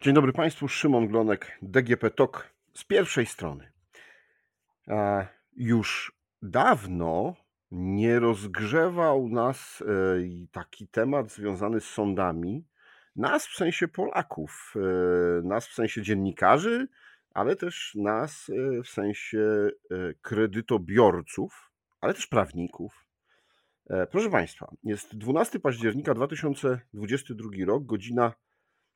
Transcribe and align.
Dzień 0.00 0.14
dobry 0.14 0.32
Państwu, 0.32 0.68
Szymon 0.68 1.08
Glonek, 1.08 1.58
DGP 1.62 2.10
TOK 2.10 2.54
z 2.74 2.84
pierwszej 2.84 3.26
strony. 3.26 3.72
Już 5.56 6.12
dawno 6.42 7.36
nie 7.70 8.18
rozgrzewał 8.18 9.28
nas 9.28 9.82
e, 9.82 9.86
taki 10.52 10.88
temat 10.88 11.32
związany 11.32 11.80
z 11.80 11.84
sądami, 11.84 12.66
nas 13.16 13.46
w 13.46 13.54
sensie 13.56 13.88
Polaków, 13.88 14.74
e, 14.76 15.42
nas 15.42 15.68
w 15.68 15.74
sensie 15.74 16.02
dziennikarzy, 16.02 16.88
ale 17.30 17.56
też 17.56 17.94
nas 17.94 18.50
e, 18.50 18.82
w 18.82 18.88
sensie 18.88 19.68
kredytobiorców, 20.22 21.70
ale 22.00 22.14
też 22.14 22.26
prawników. 22.26 23.04
Proszę 24.10 24.30
Państwa, 24.30 24.70
jest 24.84 25.16
12 25.16 25.60
października 25.60 26.14
2022 26.14 27.50
rok, 27.66 27.86
godzina 27.86 28.32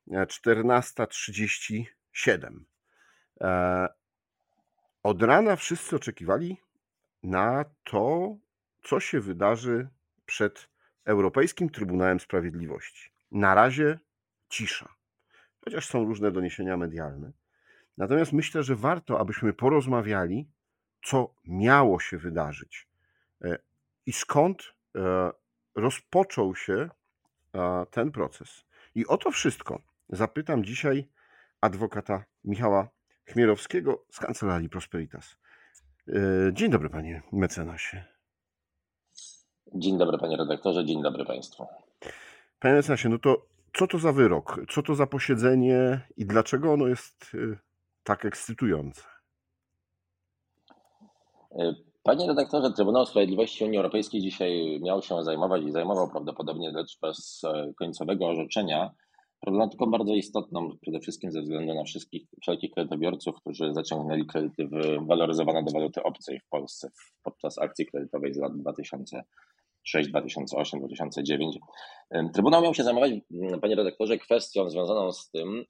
14.37. 0.07 2.59
E, 3.41 3.87
od 5.03 5.23
rana 5.23 5.55
wszyscy 5.55 5.95
oczekiwali 5.95 6.57
na 7.23 7.65
to, 7.83 8.35
co 8.83 8.99
się 8.99 9.19
wydarzy 9.19 9.87
przed 10.25 10.69
Europejskim 11.05 11.69
Trybunałem 11.69 12.19
Sprawiedliwości. 12.19 13.11
Na 13.31 13.55
razie 13.55 13.99
cisza, 14.49 14.95
chociaż 15.63 15.87
są 15.87 16.05
różne 16.05 16.31
doniesienia 16.31 16.77
medialne. 16.77 17.31
Natomiast 17.97 18.33
myślę, 18.33 18.63
że 18.63 18.75
warto, 18.75 19.19
abyśmy 19.19 19.53
porozmawiali, 19.53 20.49
co 21.03 21.35
miało 21.45 21.99
się 21.99 22.17
wydarzyć 22.17 22.87
e, 23.41 23.57
i 24.05 24.13
skąd 24.13 24.73
e, 24.95 25.31
rozpoczął 25.75 26.55
się 26.55 26.89
ten 27.91 28.11
proces. 28.11 28.65
I 28.95 29.07
o 29.07 29.17
to 29.17 29.31
wszystko 29.31 29.81
Zapytam 30.13 30.63
dzisiaj 30.63 31.09
adwokata 31.61 32.23
Michała 32.43 32.89
Chmierowskiego 33.25 34.05
z 34.09 34.19
Kancelarii 34.19 34.69
Prosperitas. 34.69 35.37
E, 36.07 36.13
dzień 36.53 36.71
dobry, 36.71 36.89
panie 36.89 37.21
mecenasie. 37.31 38.03
Dzień 39.75 39.97
dobry, 39.97 40.17
panie 40.17 40.37
redaktorze, 40.37 40.85
dzień 40.85 41.01
dobry 41.01 41.25
państwu. 41.25 41.65
Panie 42.59 42.75
mecenasie, 42.75 43.09
no 43.09 43.19
to 43.19 43.45
co 43.73 43.87
to 43.87 43.99
za 43.99 44.11
wyrok? 44.11 44.61
Co 44.69 44.83
to 44.83 44.95
za 44.95 45.07
posiedzenie 45.07 46.01
i 46.17 46.25
dlaczego 46.25 46.73
ono 46.73 46.87
jest 46.87 47.31
e, 47.33 47.57
tak 48.03 48.25
ekscytujące? 48.25 49.03
E, 51.51 51.75
panie 52.03 52.27
redaktorze, 52.27 52.73
Trybunał 52.73 53.05
Sprawiedliwości 53.05 53.63
Unii 53.65 53.77
Europejskiej 53.77 54.21
dzisiaj 54.21 54.79
miał 54.83 55.01
się 55.01 55.23
zajmować 55.23 55.63
i 55.63 55.71
zajmował 55.71 56.09
prawdopodobnie 56.09 56.71
lecz 56.71 56.99
bez 57.01 57.41
końcowego 57.79 58.27
orzeczenia 58.27 58.91
problematyką 59.43 59.85
bardzo 59.85 60.13
istotną, 60.13 60.77
przede 60.81 60.99
wszystkim 60.99 61.31
ze 61.31 61.41
względu 61.41 61.73
na 61.73 61.83
wszystkich 61.83 62.23
wszelkich 62.41 62.71
kredytobiorców, 62.71 63.35
którzy 63.35 63.73
zaciągnęli 63.73 64.25
kredyty 64.25 64.67
waloryzowane 65.07 65.63
do 65.63 65.71
waluty 65.71 66.03
obcej 66.03 66.39
w 66.39 66.49
Polsce 66.49 66.91
podczas 67.23 67.59
akcji 67.59 67.85
kredytowej 67.85 68.33
z 68.33 68.37
lat 68.37 68.57
2006, 68.57 70.09
2008, 70.09 70.79
2009. 70.79 71.57
Trybunał 72.33 72.61
miał 72.61 72.73
się 72.73 72.83
zajmować, 72.83 73.11
panie 73.61 73.75
redaktorze, 73.75 74.17
kwestią 74.17 74.69
związaną 74.69 75.11
z 75.11 75.29
tym, 75.29 75.63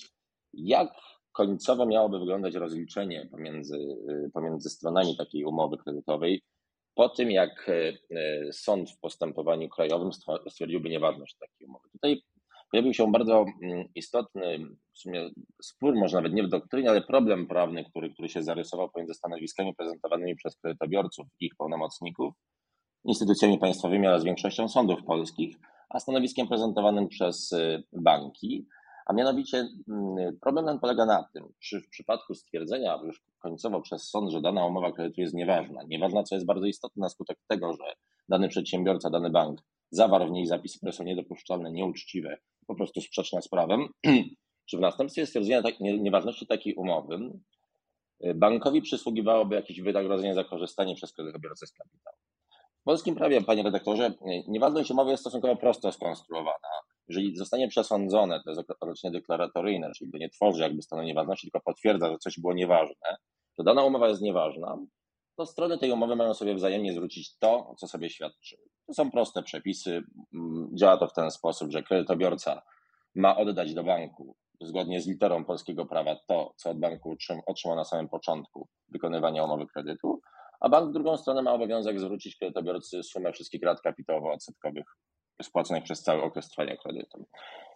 jak 0.54 0.94
końcowo 1.32 1.86
miałoby 1.86 2.20
wyglądać 2.20 2.56
rozliczenie 2.56 3.28
pomiędzy, 3.32 3.78
pomiędzy 4.34 4.70
stronami 4.70 5.18
takiej 5.18 5.46
umowy 5.46 5.78
kredytowej 5.78 6.42
po 6.96 7.10
tym, 7.10 7.32
jak 7.32 7.70
e, 7.70 7.94
sąd 8.52 8.92
w 8.92 9.00
postępowaniu 9.00 9.70
krajowym 9.70 10.10
stwierdziłby 10.50 10.90
nieważność 10.90 11.38
takiej 11.38 11.68
umowy. 11.68 11.90
Tutaj 11.92 12.22
pojawił 12.74 12.94
się 12.94 13.12
bardzo 13.12 13.46
mm, 13.64 13.88
istotny 13.96 14.60
w 14.94 14.98
sumie 14.98 15.30
spór, 15.62 15.96
może 15.96 16.18
nawet 16.18 16.34
nie 16.34 16.44
w 16.44 16.50
doktrynie, 16.50 16.90
ale 16.90 17.02
problem 17.02 17.48
prawny, 17.48 17.86
który, 17.86 18.14
który 18.14 18.30
się 18.30 18.44
zarysował 18.44 18.90
pomiędzy 18.90 19.14
stanowiskami 19.14 19.76
prezentowanymi 19.76 20.36
przez 20.36 20.58
kredytobiorców 20.58 21.28
i 21.40 21.46
ich 21.46 21.56
pełnomocników, 21.58 22.34
instytucjami 23.06 23.58
państwowymi 23.58 24.08
oraz 24.08 24.24
większością 24.24 24.70
sądów 24.70 25.04
polskich, 25.04 25.56
a 25.90 26.00
stanowiskiem 26.00 26.48
prezentowanym 26.48 27.08
przez 27.08 27.52
y, 27.52 27.84
banki. 27.94 28.68
A 29.06 29.14
mianowicie 29.14 29.68
mm, 29.90 30.38
problem 30.42 30.66
ten 30.66 30.80
polega 30.80 31.06
na 31.06 31.24
tym, 31.34 31.54
czy 31.60 31.82
w 31.82 31.90
przypadku 31.90 32.34
stwierdzenia 32.34 33.00
już 33.04 33.22
końcowo 33.40 33.82
przez 33.82 34.10
sąd, 34.10 34.32
że 34.32 34.42
dana 34.42 34.66
umowa 34.66 34.92
kredytu 34.92 35.22
jest 35.22 35.34
nieważna, 35.34 35.84
nieważna, 35.88 36.24
co 36.24 36.36
jest 36.36 36.48
bardzo 36.48 36.66
istotne 36.66 37.02
na 37.02 37.10
skutek 37.10 37.38
tego, 37.48 37.74
że 37.74 37.94
dany 38.30 38.48
przedsiębiorca, 38.50 39.10
dany 39.10 39.30
bank 39.30 39.62
zawarł 39.96 40.28
w 40.28 40.32
niej 40.32 40.48
zapisy, 40.48 40.78
które 40.78 40.92
są 40.92 41.04
niedopuszczalne, 41.04 41.72
nieuczciwe, 41.72 42.38
po 42.68 42.76
prostu 42.76 43.02
sprzeczne 43.02 43.42
z 43.42 43.48
prawem, 43.48 43.88
czy 44.70 44.78
w 44.78 44.80
następstwie 44.80 45.26
stwierdzenia 45.26 45.62
tak, 45.62 45.80
nie, 45.80 46.00
nieważności 46.00 46.48
takiej 46.48 46.76
umowy 46.76 47.16
y, 48.26 48.34
bankowi 48.34 48.82
przysługiwałoby 48.82 49.56
jakieś 49.56 49.82
wynagrodzenie 49.82 50.34
za 50.34 50.44
korzystanie 50.44 50.96
przez 50.96 51.14
kredytobiorcę 51.14 51.68
z 51.68 51.72
kapitału. 51.72 52.18
W 52.82 52.84
polskim 52.84 53.16
prawie, 53.16 53.42
panie 53.42 53.64
redaktorze, 53.64 54.08
y, 54.08 54.44
nieważność 54.48 54.92
umowy 54.92 55.12
jest 55.12 55.24
stosunkowo 55.24 55.56
prosto 55.56 55.92
skonstruowana. 55.92 56.70
Jeżeli 57.08 57.36
zostanie 57.36 57.68
przesądzone, 57.68 58.42
to 58.44 58.50
jest 58.50 58.62
orzeczenie 58.80 59.12
deklaratoryjne, 59.12 59.92
czyli 59.98 60.12
to 60.12 60.18
nie 60.18 60.30
tworzy 60.30 60.62
jakby 60.62 60.82
stanu 60.82 61.04
nieważności, 61.04 61.52
tylko 61.52 61.66
potwierdza, 61.66 62.12
że 62.12 62.18
coś 62.18 62.40
było 62.40 62.54
nieważne, 62.54 63.18
to 63.58 63.64
dana 63.64 63.84
umowa 63.84 64.10
jest 64.10 64.22
nieważna, 64.22 64.78
to 65.38 65.46
strony 65.46 65.78
tej 65.78 65.92
umowy 65.92 66.16
mają 66.16 66.34
sobie 66.34 66.56
wzajemnie 66.56 66.94
zwrócić 66.94 67.38
to, 67.38 67.76
co 67.78 67.88
sobie 67.88 68.10
świadczyły. 68.10 68.73
To 68.88 68.94
są 68.94 69.12
proste 69.12 69.44
przepisy. 69.44 70.04
Mm, 70.34 70.70
działa 70.74 70.98
to 70.98 71.08
w 71.08 71.14
ten 71.14 71.32
sposób, 71.32 71.72
że 71.72 71.84
kredytobiorca 71.84 72.62
ma 73.16 73.38
oddać 73.38 73.74
do 73.74 73.84
banku 73.84 74.36
zgodnie 74.62 75.02
z 75.02 75.08
literą 75.08 75.46
polskiego 75.46 75.86
prawa 75.86 76.16
to, 76.28 76.54
co 76.58 76.70
od 76.70 76.80
banku 76.80 77.16
otrzymał 77.46 77.78
na 77.78 77.84
samym 77.84 78.10
początku 78.10 78.68
wykonywania 78.90 79.44
umowy 79.44 79.68
kredytu, 79.68 80.22
a 80.60 80.70
bank 80.70 80.90
w 80.90 80.94
drugą 80.94 81.18
stronę 81.18 81.42
ma 81.42 81.54
obowiązek 81.54 82.00
zwrócić 82.00 82.36
kredytobiorcy 82.36 83.04
sumę 83.04 83.34
wszystkich 83.34 83.64
rat 83.64 83.82
kapitałowo-odsetkowych 83.82 84.84
spłaconych 85.42 85.84
przez 85.84 86.04
cały 86.04 86.24
okres 86.24 86.50
trwania 86.50 86.78
kredytu. 86.78 87.26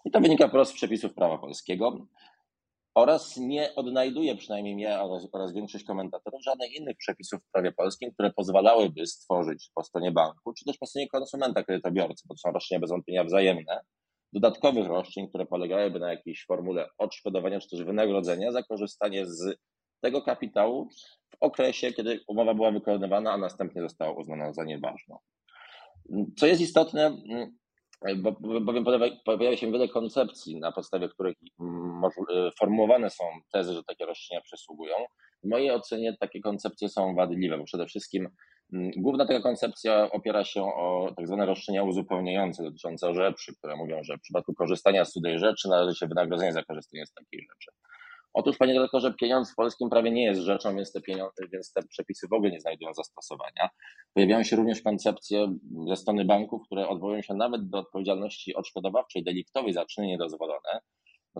I 0.05 0.11
to 0.11 0.21
wynika 0.21 0.47
wprost 0.47 0.71
z 0.71 0.75
przepisów 0.75 1.13
prawa 1.13 1.37
polskiego 1.37 1.97
oraz 2.97 3.37
nie 3.37 3.75
odnajduje, 3.75 4.35
przynajmniej 4.35 4.79
ja 4.79 5.03
oraz, 5.03 5.27
oraz 5.31 5.53
większość 5.53 5.85
komentatorów, 5.85 6.43
żadnych 6.43 6.75
innych 6.75 6.97
przepisów 6.97 7.39
w 7.43 7.51
prawie 7.51 7.71
polskim, 7.71 8.11
które 8.11 8.33
pozwalałyby 8.33 9.07
stworzyć 9.07 9.69
po 9.75 9.83
stronie 9.83 10.11
banku, 10.11 10.53
czy 10.53 10.65
też 10.65 10.77
po 10.77 10.85
stronie 10.85 11.07
konsumenta 11.07 11.63
kredytobiorcy, 11.63 12.23
bo 12.27 12.35
to 12.35 12.37
są 12.37 12.51
roszczenia 12.51 12.79
bez 12.79 12.89
wątpienia 12.89 13.23
wzajemne, 13.23 13.81
dodatkowych 14.33 14.87
roszczeń, 14.87 15.29
które 15.29 15.45
polegałyby 15.45 15.99
na 15.99 16.11
jakiejś 16.11 16.45
formule 16.45 16.89
odszkodowania 16.97 17.59
czy 17.59 17.69
też 17.69 17.83
wynagrodzenia 17.83 18.51
za 18.51 18.63
korzystanie 18.63 19.25
z 19.25 19.57
tego 20.01 20.21
kapitału 20.21 20.89
w 21.29 21.37
okresie, 21.39 21.93
kiedy 21.93 22.19
umowa 22.27 22.53
była 22.53 22.71
wykonywana, 22.71 23.31
a 23.31 23.37
następnie 23.37 23.81
została 23.81 24.11
uznana 24.11 24.53
za 24.53 24.63
nieważną. 24.63 25.17
Co 26.37 26.47
jest 26.47 26.61
istotne, 26.61 27.17
bo, 28.17 28.31
bowiem 28.61 28.85
pojawia 29.25 29.57
się 29.57 29.71
wiele 29.71 29.87
koncepcji, 29.87 30.59
na 30.59 30.71
podstawie 30.71 31.09
których 31.09 31.35
formułowane 32.59 33.09
są 33.09 33.23
tezy, 33.53 33.73
że 33.73 33.83
takie 33.83 34.05
roszczenia 34.05 34.41
przysługują. 34.41 34.95
W 35.43 35.49
mojej 35.49 35.71
ocenie 35.71 36.17
takie 36.19 36.41
koncepcje 36.41 36.89
są 36.89 37.15
wadliwe, 37.15 37.57
bo 37.57 37.63
przede 37.63 37.85
wszystkim 37.85 38.29
mm, 38.73 38.91
główna 38.97 39.25
taka 39.25 39.41
koncepcja 39.41 40.11
opiera 40.11 40.43
się 40.43 40.61
o 40.61 41.13
tak 41.17 41.27
zwane 41.27 41.45
roszczenia 41.45 41.83
uzupełniające 41.83 42.63
dotyczące 42.63 43.13
rzeczy, 43.13 43.55
które 43.57 43.75
mówią, 43.75 44.03
że 44.03 44.17
w 44.17 44.21
przypadku 44.21 44.53
korzystania 44.53 45.05
z 45.05 45.11
cudzej 45.11 45.39
rzeczy 45.39 45.69
należy 45.69 45.95
się 45.95 46.07
wynagrodzenie 46.07 46.53
za 46.53 46.63
korzystanie 46.63 47.05
z 47.05 47.13
takiej 47.13 47.41
rzeczy. 47.41 47.71
Otóż, 48.33 48.57
panie 48.57 48.73
dyrektorze, 48.73 49.13
pieniądz 49.13 49.51
w 49.51 49.55
polskim 49.55 49.89
prawie 49.89 50.11
nie 50.11 50.23
jest 50.23 50.41
rzeczą, 50.41 50.75
więc 50.75 50.91
te, 50.91 50.99
więc 51.53 51.73
te 51.73 51.83
przepisy 51.83 52.27
w 52.27 52.33
ogóle 52.33 52.51
nie 52.51 52.59
znajdują 52.59 52.93
zastosowania. 52.93 53.69
Pojawiają 54.13 54.43
się 54.43 54.55
również 54.55 54.81
koncepcje 54.81 55.57
ze 55.87 55.95
strony 55.95 56.25
banków, 56.25 56.61
które 56.65 56.87
odwołują 56.87 57.21
się 57.21 57.33
nawet 57.33 57.69
do 57.69 57.77
odpowiedzialności 57.77 58.55
odszkodowawczej, 58.55 59.23
deliktowej 59.23 59.73
za 59.73 59.85
czyny 59.85 60.07
niedozwolone. 60.07 60.79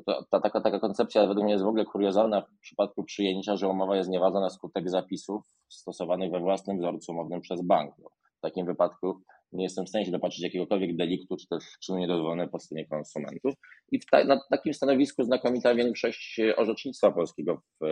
Ta, 0.08 0.40
taka, 0.40 0.62
taka 0.62 0.80
koncepcja 0.80 1.28
według 1.28 1.44
mnie 1.44 1.54
jest 1.54 1.66
w 1.66 1.68
ogóle 1.68 1.86
kuriozalna 1.86 2.42
w 2.42 2.60
przypadku 2.62 3.04
przyjęcia, 3.04 3.56
że 3.56 3.68
umowa 3.68 3.98
jest 3.98 4.10
nieważna 4.10 4.40
na 4.40 4.50
skutek 4.50 4.90
zapisów 4.90 5.44
stosowanych 5.70 6.32
we 6.32 6.40
własnym 6.40 6.78
wzorcu 6.78 7.12
umownym 7.12 7.42
przez 7.42 7.62
bank. 7.62 7.96
No, 8.00 8.10
w 8.38 8.42
takim 8.42 8.66
wypadku 8.66 9.22
nie 9.52 9.64
jestem 9.64 9.86
w 9.86 9.90
stanie 9.90 10.06
się 10.06 10.12
dopatrzyć 10.12 10.44
jakiegokolwiek 10.44 10.96
deliktu, 10.96 11.38
czy 11.38 11.48
też 11.48 11.64
czynu 11.84 11.98
niedozwolone 11.98 12.48
po 12.48 12.60
stronie 12.60 12.86
konsumentów. 12.86 13.54
I 13.92 14.00
ta, 14.12 14.24
na 14.24 14.40
takim 14.50 14.74
stanowisku 14.74 15.24
znakomita 15.24 15.76
większość 15.76 16.40
orzecznictwa 16.58 17.12
polskiego 17.12 17.62
w, 17.82 17.86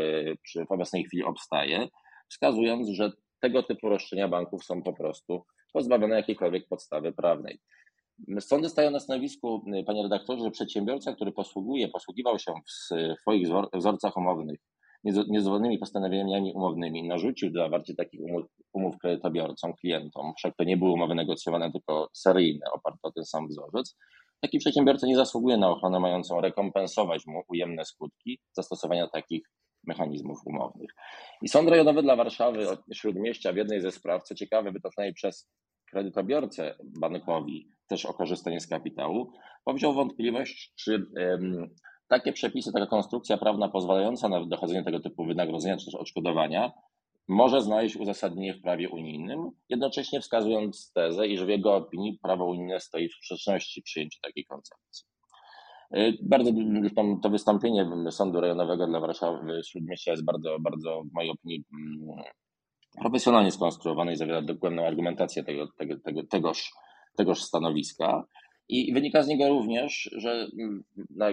przy, 0.43 0.65
w 0.65 0.71
obecnej 0.71 1.03
chwili 1.03 1.23
obstaje, 1.23 1.87
wskazując, 2.29 2.89
że 2.89 3.11
tego 3.41 3.63
typu 3.63 3.89
roszczenia 3.89 4.27
banków 4.27 4.65
są 4.65 4.81
po 4.81 4.93
prostu 4.93 5.45
pozbawione 5.73 6.15
jakiejkolwiek 6.15 6.67
podstawy 6.67 7.13
prawnej. 7.13 7.59
Sądy 8.39 8.69
stają 8.69 8.91
na 8.91 8.99
stanowisku, 8.99 9.65
panie 9.85 10.03
redaktorze, 10.03 10.43
że 10.43 10.51
przedsiębiorca, 10.51 11.15
który 11.15 11.31
posługuje, 11.31 11.87
posługiwał 11.87 12.39
się 12.39 12.53
w 12.67 12.71
swoich 13.21 13.47
wzorcach 13.73 14.17
umownych 14.17 14.59
niezwolnymi 15.29 15.77
postanowieniami 15.77 16.53
umownymi 16.53 17.07
narzucił 17.07 17.51
zawarcie 17.53 17.95
takich 17.95 18.21
umów, 18.21 18.45
umów 18.73 18.97
kredytobiorcom, 18.97 19.73
klientom, 19.73 20.33
wszak 20.37 20.55
to 20.57 20.63
nie 20.63 20.77
były 20.77 20.91
umowy 20.91 21.15
negocjowane, 21.15 21.71
tylko 21.71 22.09
seryjne, 22.13 22.65
oparte 22.71 22.99
o 23.03 23.11
ten 23.11 23.25
sam 23.25 23.47
wzorzec, 23.47 23.95
taki 24.41 24.57
przedsiębiorca 24.57 25.07
nie 25.07 25.15
zasługuje 25.15 25.57
na 25.57 25.69
ochronę 25.69 25.99
mającą 25.99 26.41
rekompensować 26.41 27.27
mu 27.27 27.41
ujemne 27.47 27.85
skutki 27.85 28.39
zastosowania 28.53 29.07
takich 29.07 29.47
mechanizmów 29.83 30.37
umownych. 30.45 30.89
I 31.41 31.47
Sąd 31.47 31.69
Rejonowy 31.69 32.01
dla 32.01 32.15
Warszawy 32.15 32.69
od 32.69 32.79
Śródmieścia 32.93 33.53
w 33.53 33.55
jednej 33.55 33.81
ze 33.81 33.91
spraw, 33.91 34.23
co 34.23 34.35
ciekawe, 34.35 34.71
wytoczonej 34.71 35.13
przez 35.13 35.49
kredytobiorcę 35.91 36.75
bankowi 36.83 37.67
też 37.87 38.05
o 38.05 38.13
korzystanie 38.13 38.59
z 38.59 38.67
kapitału, 38.67 39.31
powziął 39.65 39.93
wątpliwość, 39.93 40.73
czy 40.75 41.05
takie 42.07 42.33
przepisy, 42.33 42.71
taka 42.73 42.85
konstrukcja 42.85 43.37
prawna 43.37 43.69
pozwalająca 43.69 44.29
na 44.29 44.45
dochodzenie 44.45 44.83
tego 44.83 44.99
typu 44.99 45.25
wynagrodzenia 45.25 45.77
czy 45.77 45.85
też 45.85 45.95
odszkodowania 45.95 46.71
może 47.27 47.61
znaleźć 47.61 47.95
uzasadnienie 47.95 48.53
w 48.53 48.61
prawie 48.61 48.89
unijnym, 48.89 49.49
jednocześnie 49.69 50.21
wskazując 50.21 50.91
tezę, 50.91 51.27
iż 51.27 51.43
w 51.43 51.49
jego 51.49 51.75
opinii 51.75 52.19
prawo 52.23 52.45
unijne 52.45 52.79
stoi 52.79 53.09
w 53.09 53.13
sprzeczności 53.13 53.81
przyjęciu 53.81 54.19
takiej 54.21 54.45
koncepcji. 54.45 55.05
Y, 55.95 56.17
bardzo 56.21 56.51
to 57.23 57.29
wystąpienie 57.29 57.89
Sądu 58.09 58.41
Rejonowego 58.41 58.87
dla 58.87 58.99
Warszawy 58.99 59.61
Śródmieścia 59.65 60.11
jest 60.11 60.25
bardzo, 60.25 60.57
bardzo 60.59 61.03
w 61.03 61.13
mojej 61.13 61.31
opinii 61.31 61.63
mm, 61.73 62.23
profesjonalnie 63.01 63.51
skonstruowane 63.51 64.13
i 64.13 64.17
zawiera 64.17 64.41
dokładną 64.41 64.85
argumentację 64.85 65.43
tego, 65.43 65.67
tego, 65.77 65.99
tego, 65.99 66.23
tegoż, 66.23 66.73
tegoż 67.15 67.43
stanowiska. 67.43 68.23
I 68.69 68.93
wynika 68.93 69.23
z 69.23 69.27
niego 69.27 69.49
również, 69.49 70.09
że 70.17 70.47
na 71.09 71.27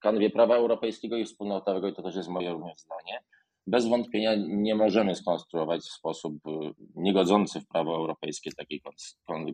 kanwie 0.00 0.30
prawa 0.30 0.56
europejskiego 0.56 1.16
i 1.16 1.24
wspólnotowego, 1.24 1.88
i 1.88 1.94
to 1.94 2.02
też 2.02 2.16
jest 2.16 2.28
moje 2.28 2.50
również 2.50 2.78
zdanie, 2.78 3.20
bez 3.66 3.88
wątpienia 3.88 4.34
nie 4.48 4.74
możemy 4.74 5.14
skonstruować 5.14 5.80
w 5.80 5.92
sposób 5.92 6.34
y, 6.46 6.50
niegodzący 6.94 7.60
w 7.60 7.68
prawo 7.68 7.96
europejskie 7.96 8.50
takiej 8.52 8.82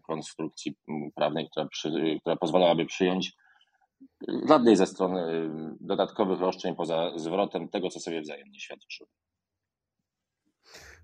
konstrukcji 0.02 0.74
prawnej, 1.14 1.48
która, 1.50 1.66
przy, 1.66 2.18
która 2.20 2.36
pozwalałaby 2.36 2.86
przyjąć 2.86 3.32
żadnej 4.48 4.76
ze 4.76 4.86
stron 4.86 5.16
y, 5.16 5.50
dodatkowych 5.80 6.40
roszczeń 6.40 6.76
poza 6.76 7.18
zwrotem 7.18 7.68
tego, 7.68 7.88
co 7.88 8.00
sobie 8.00 8.20
wzajemnie 8.20 8.60
świadczyły. 8.60 9.10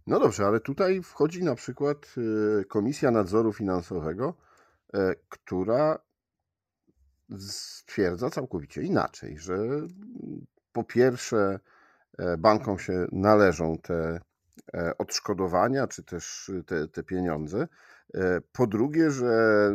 No 0.06 0.21
dobrze, 0.21 0.47
ale 0.47 0.61
tutaj 0.61 1.03
wchodzi 1.03 1.45
na 1.45 1.55
przykład 1.55 2.15
y, 2.61 2.65
Komisja 2.65 3.11
Nadzoru 3.11 3.53
Finansowego, 3.53 4.35
która 5.29 5.99
stwierdza 7.39 8.31
całkowicie 8.31 8.83
inaczej, 8.83 9.39
że 9.39 9.56
po 10.73 10.85
pierwsze 10.85 11.61
bankom 12.39 12.79
się 12.79 13.06
należą 13.12 13.79
te 13.79 14.21
odszkodowania, 14.99 15.87
czy 15.87 16.03
też 16.03 16.51
te, 16.67 16.89
te 16.89 17.03
pieniądze. 17.03 17.69
Po 18.53 18.67
drugie, 18.67 19.11
że 19.11 19.71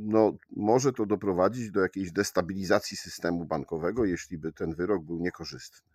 no, 0.00 0.32
może 0.56 0.92
to 0.92 1.06
doprowadzić 1.06 1.70
do 1.70 1.80
jakiejś 1.80 2.12
destabilizacji 2.12 2.96
systemu 2.96 3.44
bankowego, 3.44 4.04
jeśli 4.04 4.38
by 4.38 4.52
ten 4.52 4.74
wyrok 4.74 5.04
był 5.04 5.18
niekorzystny. 5.18 5.88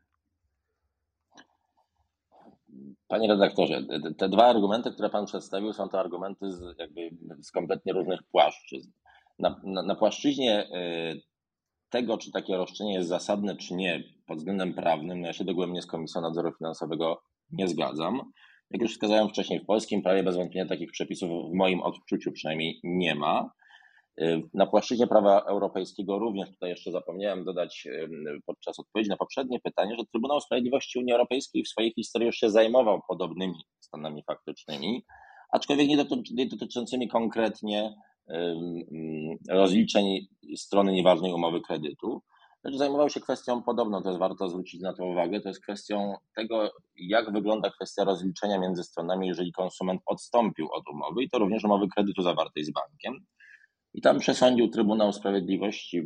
Panie 3.08 3.28
redaktorze, 3.28 3.86
te 4.18 4.30
dwa 4.30 4.46
argumenty, 4.46 4.92
które 4.92 5.10
Pan 5.10 5.26
przedstawił, 5.26 5.74
są 5.74 5.90
to 5.90 6.00
argumenty 6.00 6.52
z, 6.52 6.80
jakby 6.80 7.10
z 7.42 7.52
kompletnie 7.52 7.94
różnych 7.94 8.24
płaszczyzn 8.24 8.92
na, 9.40 9.62
na, 9.64 9.84
na 9.84 9.96
płaszczyźnie 9.96 10.64
y, 10.64 11.22
tego, 11.90 12.18
czy 12.18 12.32
takie 12.32 12.58
roszczenie 12.58 12.94
jest 12.94 13.10
zasadne, 13.10 13.56
czy 13.56 13.74
nie, 13.74 14.04
pod 14.26 14.38
względem 14.38 14.74
prawnym, 14.74 15.22
no 15.22 15.28
ja 15.28 15.34
się 15.34 15.44
dogłębnie 15.44 15.82
z 15.82 15.86
Komisją 15.86 16.22
Nadzoru 16.22 16.52
Finansowego 16.58 17.22
nie 17.52 17.68
zgadzam. 17.68 18.32
Jak 18.72 18.82
już 18.82 18.92
wskazałem 18.92 19.30
wcześniej, 19.30 19.60
w 19.60 19.66
polskim 19.66 20.02
prawie 20.02 20.24
bez 20.24 20.36
wątpienia 20.36 20.66
takich 20.66 20.92
przepisów 20.92 21.30
w 21.52 21.54
moim 21.54 21.82
odczuciu 21.82 22.32
przynajmniej 22.32 22.80
nie 22.84 23.16
ma. 23.16 23.52
Y, 24.22 24.42
na 24.54 24.66
płaszczyźnie 24.66 25.08
prawa 25.08 25.42
europejskiego 25.42 26.20
również, 26.20 26.50
tutaj 26.50 26.70
jeszcze 26.70 26.92
zapomniałem 26.92 27.46
dodać 27.46 27.88
y, 27.88 28.10
podczas 28.46 28.80
odpowiedzi 28.80 29.10
na 29.10 29.18
poprzednie 29.18 29.60
pytanie, 29.60 29.96
że 29.98 30.06
Trybunał 30.06 30.42
Sprawiedliwości 30.42 31.00
Unii 31.00 31.14
Europejskiej 31.14 31.64
w 31.64 31.68
swojej 31.68 31.94
historii 31.94 32.26
już 32.26 32.36
się 32.36 32.50
zajmował 32.50 33.02
podobnymi 33.08 33.64
stanami 33.80 34.24
faktycznymi, 34.24 35.06
aczkolwiek 35.52 35.88
nie 35.88 36.48
dotyczącymi 36.48 37.08
konkretnie 37.08 37.96
rozliczeń 39.50 40.28
strony 40.56 40.94
nieważnej 40.94 41.34
umowy 41.34 41.62
kredytu. 41.62 42.22
Lecz 42.64 42.76
zajmował 42.76 43.10
się 43.10 43.20
kwestią 43.20 43.64
podobną, 43.64 44.02
to 44.02 44.10
jest 44.10 44.20
warto 44.20 44.50
zwrócić 44.50 44.82
na 44.82 44.94
to 44.94 45.06
uwagę, 45.06 45.42
to 45.42 45.50
jest 45.50 45.64
kwestią 45.64 46.14
tego, 46.36 46.72
jak 46.96 47.32
wygląda 47.32 47.70
kwestia 47.70 48.04
rozliczenia 48.04 48.60
między 48.60 48.84
stronami, 48.84 49.28
jeżeli 49.28 49.52
konsument 49.52 50.02
odstąpił 50.06 50.68
od 50.72 50.90
umowy 50.90 51.24
i 51.24 51.30
to 51.30 51.40
również 51.40 51.64
umowy 51.64 51.88
kredytu 51.88 52.22
zawartej 52.22 52.64
z 52.64 52.72
bankiem. 52.72 53.26
I 53.96 54.02
tam 54.02 54.20
przesądził 54.20 54.68
Trybunał 54.68 55.14
Sprawiedliwości 55.14 56.02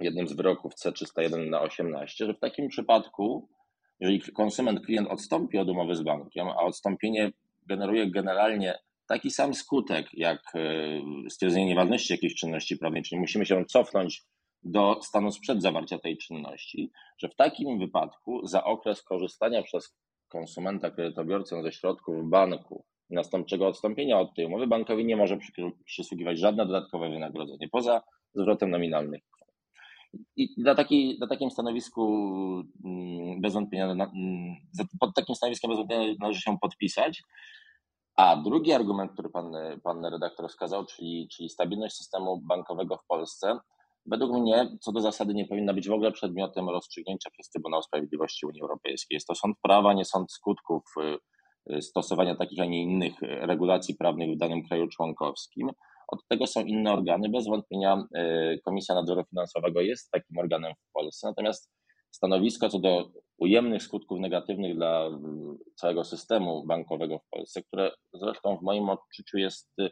w 0.00 0.04
jednym 0.04 0.28
z 0.28 0.32
wyroków 0.32 0.74
C301 0.74 1.50
na 1.50 1.60
18, 1.60 2.26
że 2.26 2.34
w 2.34 2.38
takim 2.38 2.68
przypadku, 2.68 3.48
jeżeli 4.00 4.20
konsument, 4.20 4.86
klient 4.86 5.08
odstąpi 5.08 5.58
od 5.58 5.68
umowy 5.68 5.94
z 5.94 6.02
bankiem, 6.02 6.48
a 6.48 6.56
odstąpienie 6.56 7.32
generuje 7.66 8.10
generalnie 8.10 8.78
taki 9.08 9.30
sam 9.30 9.54
skutek 9.54 10.06
jak 10.12 10.40
e, 10.54 11.30
stwierdzenie 11.30 11.66
nieważności 11.66 12.12
jakiejś 12.12 12.34
czynności 12.34 12.76
prawnej, 12.76 13.02
czyli 13.02 13.20
musimy 13.20 13.46
się 13.46 13.64
cofnąć 13.64 14.22
do 14.62 15.02
stanu 15.02 15.32
sprzed 15.32 15.62
zawarcia 15.62 15.98
tej 15.98 16.16
czynności, 16.16 16.90
że 17.18 17.28
w 17.28 17.36
takim 17.36 17.78
wypadku 17.78 18.46
za 18.46 18.64
okres 18.64 19.02
korzystania 19.02 19.62
przez 19.62 19.96
konsumenta 20.28 20.90
kredytobiorcę 20.90 21.62
ze 21.62 21.72
środków 21.72 22.30
banku 22.30 22.84
następczego 23.10 23.66
odstąpienia 23.66 24.20
od 24.20 24.34
tej 24.34 24.46
umowy 24.46 24.66
bankowi 24.66 25.04
nie 25.04 25.16
może 25.16 25.38
przysługiwać 25.84 26.38
żadne 26.38 26.66
dodatkowe 26.66 27.10
wynagrodzenie 27.10 27.68
poza 27.68 28.02
zwrotem 28.34 28.70
nominalnych 28.70 29.22
i 30.36 30.48
na, 30.58 30.74
taki, 30.74 31.18
na 31.20 31.26
takim 31.26 31.50
stanowisku 31.50 32.02
mm, 32.84 33.40
bez 33.40 33.54
wątpienia, 33.54 33.84
mm, 33.84 34.56
pod 35.00 35.14
takim 35.14 35.34
stanowiskiem 35.34 35.70
bez 35.70 35.78
wątpienia 35.78 36.14
należy 36.20 36.40
się 36.40 36.58
podpisać. 36.60 37.22
A 38.16 38.36
drugi 38.36 38.72
argument, 38.72 39.12
który 39.12 39.28
pan, 39.28 39.52
pan 39.82 40.04
redaktor 40.04 40.48
wskazał, 40.48 40.86
czyli, 40.86 41.28
czyli 41.28 41.48
stabilność 41.48 41.96
systemu 41.96 42.40
bankowego 42.40 42.96
w 42.96 43.06
Polsce, 43.06 43.58
według 44.06 44.32
mnie 44.32 44.68
co 44.80 44.92
do 44.92 45.00
zasady 45.00 45.34
nie 45.34 45.46
powinna 45.46 45.74
być 45.74 45.88
w 45.88 45.92
ogóle 45.92 46.12
przedmiotem 46.12 46.68
rozstrzygnięcia 46.68 47.30
przez 47.30 47.50
Trybunał 47.50 47.82
Sprawiedliwości 47.82 48.46
Unii 48.46 48.62
Europejskiej. 48.62 49.16
Jest 49.16 49.26
to 49.26 49.34
sąd 49.34 49.56
prawa, 49.62 49.92
nie 49.92 50.04
sąd 50.04 50.32
skutków 50.32 50.82
y, 51.00 51.18
stosowania 51.80 52.36
takich, 52.36 52.60
a 52.60 52.64
nie 52.64 52.82
innych 52.82 53.14
regulacji 53.22 53.94
prawnych 53.94 54.34
w 54.34 54.38
danym 54.38 54.62
kraju 54.68 54.88
członkowskim. 54.88 55.70
Od 56.08 56.28
tego 56.28 56.46
są 56.46 56.64
inne 56.64 56.92
organy. 56.92 57.28
Bez 57.28 57.46
wątpienia 57.46 58.06
y, 58.16 58.60
Komisja 58.64 58.94
Nadzoru 58.94 59.24
Finansowego 59.24 59.80
jest 59.80 60.10
takim 60.10 60.38
organem 60.38 60.72
w 60.72 60.92
Polsce. 60.92 61.28
Natomiast 61.28 61.70
stanowisko 62.10 62.68
co 62.68 62.78
do 62.78 63.10
ujemnych 63.38 63.82
skutków 63.82 64.20
negatywnych 64.20 64.76
dla 64.76 65.10
całego 65.74 66.04
systemu 66.04 66.66
bankowego 66.66 67.18
w 67.18 67.28
Polsce, 67.30 67.62
które 67.62 67.90
zresztą 68.14 68.56
w 68.56 68.62
moim 68.62 68.88
odczuciu 68.88 69.38
jest 69.38 69.78
y, 69.80 69.90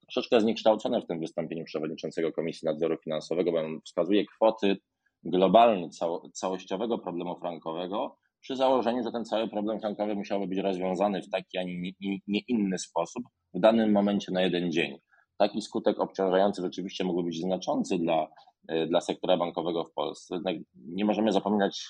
troszeczkę 0.00 0.40
zniekształcone 0.40 1.00
w 1.00 1.06
tym 1.06 1.20
wystąpieniu 1.20 1.64
przewodniczącego 1.64 2.32
Komisji 2.32 2.66
Nadzoru 2.66 2.96
Finansowego, 3.04 3.52
bo 3.52 3.58
on 3.58 3.80
wskazuje 3.84 4.24
kwoty 4.26 4.76
globalne 5.24 5.88
całościowego 6.34 6.98
problemu 6.98 7.40
frankowego, 7.40 8.16
przy 8.46 8.56
założeniu, 8.56 9.02
że 9.02 9.12
ten 9.12 9.24
cały 9.24 9.48
problem 9.48 9.80
frankowy 9.80 10.14
musiałby 10.14 10.46
być 10.46 10.58
rozwiązany 10.58 11.22
w 11.22 11.30
taki, 11.30 11.58
a 11.58 11.62
nie, 11.62 12.40
inny 12.48 12.78
sposób 12.78 13.22
w 13.54 13.60
danym 13.60 13.92
momencie 13.92 14.32
na 14.32 14.42
jeden 14.42 14.72
dzień. 14.72 14.98
Taki 15.38 15.62
skutek 15.62 16.00
obciążający 16.00 16.62
rzeczywiście 16.62 17.04
mógłby 17.04 17.26
być 17.26 17.40
znaczący 17.40 17.98
dla 17.98 18.28
E, 18.68 18.86
dla 18.86 19.00
sektora 19.00 19.36
bankowego 19.36 19.84
w 19.84 19.92
Polsce. 19.92 20.40
Nie 20.74 21.04
możemy 21.04 21.32
zapominać 21.32 21.88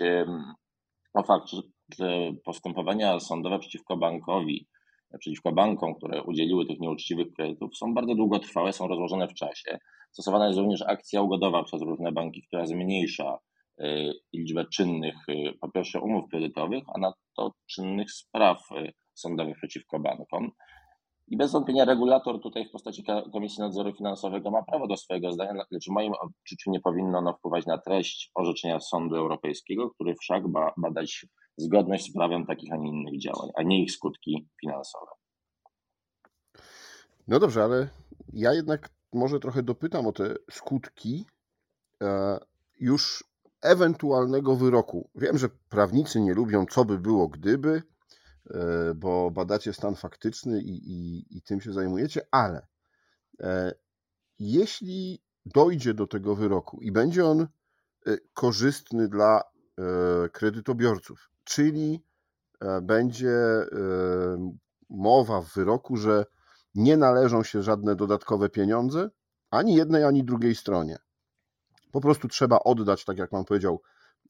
o 1.14 1.22
fakcie, 1.22 1.56
że 1.98 2.32
postępowania 2.44 3.20
sądowe 3.20 3.58
przeciwko 3.58 3.96
bankowi, 3.96 4.68
przeciwko 5.18 5.52
bankom, 5.52 5.94
które 5.94 6.22
udzieliły 6.22 6.66
tych 6.66 6.80
nieuczciwych 6.80 7.32
kredytów, 7.32 7.76
są 7.76 7.94
bardzo 7.94 8.14
długotrwałe, 8.14 8.72
są 8.72 8.88
rozłożone 8.88 9.28
w 9.28 9.34
czasie. 9.34 9.78
Stosowana 10.12 10.46
jest 10.46 10.58
również 10.58 10.82
akcja 10.82 11.22
ugodowa 11.22 11.62
przez 11.62 11.82
różne 11.82 12.12
banki, 12.12 12.42
która 12.42 12.66
zmniejsza 12.66 13.32
e, 13.32 13.38
liczbę 14.34 14.64
czynnych, 14.74 15.14
e, 15.28 15.52
po 15.60 15.70
pierwsze 15.70 16.00
umów 16.00 16.30
kredytowych, 16.30 16.84
a 16.94 16.98
na 16.98 17.12
to 17.36 17.52
czynnych 17.66 18.12
spraw 18.12 18.58
sądowych 19.14 19.56
przeciwko 19.56 20.00
bankom. 20.00 20.50
I 21.28 21.36
bez 21.36 21.52
wątpienia 21.52 21.84
regulator 21.84 22.40
tutaj 22.40 22.68
w 22.68 22.70
postaci 22.70 23.04
Komisji 23.32 23.60
Nadzoru 23.60 23.92
Finansowego 23.92 24.50
ma 24.50 24.62
prawo 24.62 24.86
do 24.86 24.96
swojego 24.96 25.32
zdania, 25.32 25.64
lecz 25.70 25.86
w 25.86 25.92
moim 25.92 26.12
odczuciu 26.12 26.70
nie 26.70 26.80
powinno 26.80 27.18
ono 27.18 27.32
wpływać 27.32 27.66
na 27.66 27.78
treść 27.78 28.30
orzeczenia 28.34 28.80
Sądu 28.80 29.16
Europejskiego, 29.16 29.90
który 29.90 30.14
wszak 30.20 30.44
ma 30.46 30.72
badać 30.76 31.26
zgodność 31.56 32.04
z 32.04 32.12
prawem 32.12 32.46
takich, 32.46 32.72
a 32.72 32.76
nie 32.76 32.88
innych 32.88 33.20
działań, 33.20 33.50
a 33.56 33.62
nie 33.62 33.82
ich 33.82 33.92
skutki 33.92 34.48
finansowe. 34.60 35.10
No 37.28 37.38
dobrze, 37.38 37.64
ale 37.64 37.88
ja 38.32 38.52
jednak 38.52 38.90
może 39.12 39.40
trochę 39.40 39.62
dopytam 39.62 40.06
o 40.06 40.12
te 40.12 40.34
skutki 40.50 41.24
e, 42.02 42.38
już 42.80 43.24
ewentualnego 43.62 44.56
wyroku. 44.56 45.10
Wiem, 45.14 45.38
że 45.38 45.48
prawnicy 45.68 46.20
nie 46.20 46.34
lubią, 46.34 46.66
co 46.66 46.84
by 46.84 46.98
było, 46.98 47.28
gdyby, 47.28 47.82
E, 48.50 48.94
bo 48.94 49.30
badacie 49.30 49.72
stan 49.72 49.96
faktyczny 49.96 50.62
i, 50.62 50.92
i, 50.92 51.26
i 51.36 51.42
tym 51.42 51.60
się 51.60 51.72
zajmujecie, 51.72 52.26
ale 52.30 52.66
e, 53.40 53.74
jeśli 54.38 55.22
dojdzie 55.46 55.94
do 55.94 56.06
tego 56.06 56.34
wyroku 56.34 56.80
i 56.82 56.92
będzie 56.92 57.26
on 57.26 57.46
korzystny 58.34 59.08
dla 59.08 59.42
kredytobiorców, 60.32 61.30
czyli 61.44 62.04
będzie 62.82 63.36
mowa 64.90 65.40
w 65.40 65.54
wyroku, 65.54 65.96
że 65.96 66.26
nie 66.74 66.96
należą 66.96 67.42
się 67.42 67.62
żadne 67.62 67.96
dodatkowe 67.96 68.48
pieniądze 68.48 69.10
ani 69.50 69.74
jednej, 69.74 70.04
ani 70.04 70.24
drugiej 70.24 70.54
stronie. 70.54 70.98
Po 71.96 72.00
prostu 72.00 72.28
trzeba 72.28 72.58
oddać, 72.58 73.04
tak 73.04 73.18
jak 73.18 73.30
Pan 73.30 73.44
powiedział, 73.44 73.82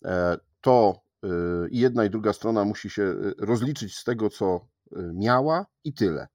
e, 0.05 0.39
to 0.61 1.01
e, 1.25 1.29
i 1.71 1.79
jedna 1.79 2.05
i 2.05 2.11
druga 2.11 2.33
strona 2.33 2.65
musi 2.65 2.91
się 2.91 3.03
e, 3.03 3.15
rozliczyć 3.39 3.97
z 3.97 4.05
tego, 4.05 4.31
co 4.31 4.67
miała 5.15 5.67
i 5.85 5.95
tyle. 5.95 6.29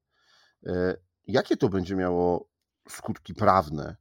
Jakie 1.27 1.57
to 1.57 1.69
będzie 1.69 1.95
miało 1.95 2.47
skutki 2.89 3.33
prawne? 3.33 3.95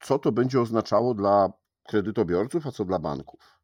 Co 0.00 0.18
to 0.18 0.32
będzie 0.32 0.60
oznaczało 0.60 1.14
dla 1.14 1.52
kredytobiorców, 1.82 2.66
a 2.66 2.70
co 2.70 2.84
dla 2.84 2.98
banków? 2.98 3.60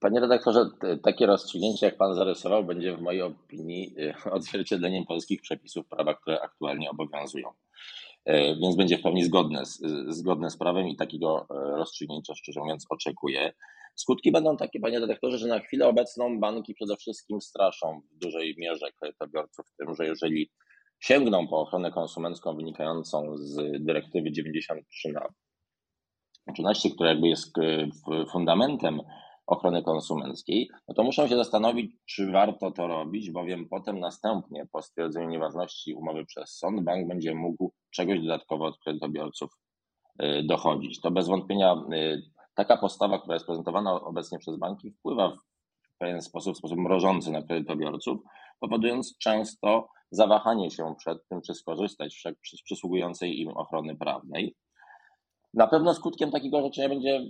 Panie 0.00 0.20
redaktorze, 0.20 0.70
takie 1.02 1.26
rozstrzygnięcie, 1.26 1.86
jak 1.86 1.96
pan 1.96 2.14
zarysował, 2.14 2.64
będzie 2.64 2.96
w 2.96 3.00
mojej 3.00 3.22
opinii 3.22 3.94
odzwierciedleniem 4.36 5.06
polskich 5.06 5.42
przepisów 5.42 5.86
prawa, 5.86 6.14
które 6.14 6.40
aktualnie 6.40 6.90
obowiązują. 6.90 7.52
Y, 8.28 8.56
więc 8.62 8.76
będzie 8.76 8.98
w 8.98 9.02
pełni 9.02 9.24
zgodne 9.24 9.66
z, 9.66 9.80
zgodne 10.08 10.50
z 10.50 10.56
prawem 10.56 10.88
i 10.88 10.96
takiego 10.96 11.42
y, 11.42 11.76
rozstrzygnięcia, 11.76 12.34
szczerze 12.34 12.60
mówiąc, 12.60 12.86
oczekuję. 12.90 13.52
Skutki 13.94 14.32
będą 14.32 14.56
takie, 14.56 14.80
panie 14.80 15.00
redaktorze, 15.00 15.38
że 15.38 15.46
na 15.48 15.60
chwilę 15.60 15.88
obecną 15.88 16.40
banki 16.40 16.74
przede 16.74 16.96
wszystkim 16.96 17.40
straszą 17.40 18.00
w 18.12 18.18
dużej 18.18 18.54
mierze 18.58 18.86
kredytobiorców 19.00 19.66
tym, 19.78 19.94
że 19.94 20.06
jeżeli 20.06 20.50
sięgną 21.00 21.48
po 21.48 21.60
ochronę 21.60 21.90
konsumencką 21.90 22.56
wynikającą 22.56 23.36
z 23.36 23.84
dyrektywy 23.84 24.32
93 24.32 25.12
na 25.12 25.28
13, 26.54 26.90
która 26.90 27.10
jakby 27.10 27.28
jest 27.28 27.52
fundamentem 28.32 29.00
ochrony 29.46 29.82
konsumenckiej, 29.82 30.70
no 30.88 30.94
to 30.94 31.02
muszą 31.02 31.28
się 31.28 31.36
zastanowić, 31.36 31.96
czy 32.06 32.30
warto 32.30 32.70
to 32.70 32.86
robić, 32.86 33.30
bowiem 33.30 33.68
potem 33.68 34.00
następnie 34.00 34.66
po 34.72 34.82
stwierdzeniu 34.82 35.28
nieważności 35.28 35.94
umowy 35.94 36.26
przez 36.26 36.58
sąd 36.58 36.84
bank 36.84 37.08
będzie 37.08 37.34
mógł 37.34 37.72
czegoś 37.90 38.20
dodatkowo 38.20 38.64
od 38.64 38.78
kredytobiorców 38.78 39.50
y, 40.22 40.42
dochodzić. 40.42 41.00
To 41.00 41.10
bez 41.10 41.28
wątpienia 41.28 41.74
y, 41.92 42.22
taka 42.54 42.76
postawa, 42.76 43.18
która 43.18 43.34
jest 43.34 43.46
prezentowana 43.46 43.92
obecnie 43.92 44.38
przez 44.38 44.56
banki, 44.56 44.90
wpływa 44.90 45.28
w 45.28 45.98
pewien 45.98 46.22
sposób, 46.22 46.54
w 46.54 46.58
sposób 46.58 46.78
mrożący 46.78 47.30
na 47.30 47.42
kredytobiorców, 47.42 48.20
powodując 48.60 49.18
często 49.18 49.88
zawahanie 50.10 50.70
się 50.70 50.94
przed 50.98 51.28
tym, 51.28 51.42
czy 51.42 51.54
skorzystać 51.54 52.22
z 52.56 52.62
przysługującej 52.62 53.40
im 53.40 53.48
ochrony 53.48 53.96
prawnej. 53.96 54.54
Na 55.54 55.66
pewno 55.66 55.94
skutkiem 55.94 56.30
takiego 56.30 56.58
orzeczenia 56.58 56.88
będzie, 56.88 57.20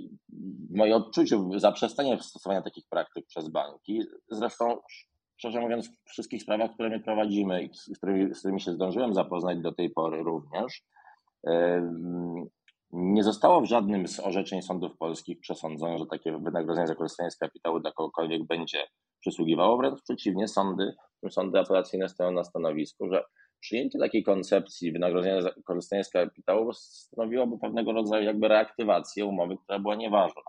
w 0.71 0.77
moim 0.77 0.93
odczuciu, 0.93 1.59
zaprzestanie 1.59 2.23
stosowania 2.23 2.63
takich 2.63 2.85
praktyk 2.91 3.27
przez 3.27 3.49
banki. 3.49 4.03
Zresztą, 4.31 4.79
szczerze 5.37 5.61
mówiąc, 5.61 5.89
w 5.89 6.11
wszystkich 6.11 6.43
sprawach, 6.43 6.75
które 6.75 6.91
my 6.91 7.01
prowadzimy 7.01 7.63
i 7.63 7.71
z 7.75 7.99
którymi, 7.99 8.35
z 8.35 8.39
którymi 8.39 8.61
się 8.61 8.73
zdążyłem 8.73 9.15
zapoznać 9.15 9.59
do 9.59 9.73
tej 9.73 9.91
pory 9.91 10.23
również, 10.23 10.83
nie 12.93 13.25
zostało 13.25 13.61
w 13.61 13.67
żadnym 13.67 14.09
z 14.09 14.21
orzeczeń 14.21 14.63
sądów 14.63 14.97
polskich 14.99 15.41
przesądzone, 15.41 15.99
że 15.99 16.07
takie 16.07 16.39
wynagrodzenie 16.39 16.87
za 16.87 16.95
korzystanie 16.95 17.31
z 17.31 17.37
kapitału 17.37 17.81
dla 17.81 17.93
kogokolwiek 17.93 18.47
będzie 18.47 18.87
przysługiwało. 19.21 19.77
Wręcz 19.77 20.03
przeciwnie, 20.03 20.49
sądy, 20.49 20.95
sądy 21.31 21.59
apelacyjne 21.59 22.09
stoją 22.09 22.31
na 22.31 22.45
stanowisku, 22.45 23.09
że 23.13 23.25
przyjęcie 23.63 23.99
takiej 23.99 24.23
koncepcji 24.23 24.93
wynagrodzenia 24.93 25.43
za 25.43 25.51
korzystanie 25.65 26.05
z 26.05 26.11
kapitału 26.11 26.73
stanowiłoby 26.73 27.59
pewnego 27.59 27.93
rodzaju 27.93 28.25
jakby 28.25 28.49
reaktywację 28.49 29.27
umowy, 29.27 29.57
która 29.65 29.79
była 29.79 29.95
nieważna. 29.95 30.43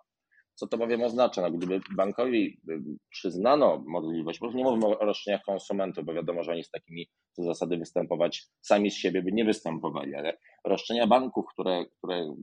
Co 0.55 0.67
to 0.67 0.77
bowiem 0.77 1.03
oznacza? 1.03 1.41
No, 1.41 1.51
gdyby 1.51 1.79
bankowi 1.95 2.61
przyznano 3.09 3.83
możliwość, 3.87 4.39
bo 4.39 4.51
nie 4.51 4.63
mówimy 4.63 4.85
o 4.85 5.05
roszczeniach 5.05 5.41
konsumentów, 5.41 6.05
bo 6.05 6.13
wiadomo, 6.13 6.43
że 6.43 6.51
oni 6.51 6.63
z 6.63 6.71
takimi 6.71 7.07
co 7.31 7.43
zasady 7.43 7.77
występować 7.77 8.47
sami 8.61 8.91
z 8.91 8.97
siebie 8.97 9.21
by 9.21 9.31
nie 9.31 9.45
występowali, 9.45 10.15
ale 10.15 10.37
roszczenia 10.65 11.07
banków, 11.07 11.45
które, 11.53 11.85
które 11.85 12.15
mm, 12.15 12.33